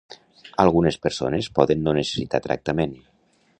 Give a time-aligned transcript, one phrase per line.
[0.63, 2.99] Algunes persones poden no necessitar tractament.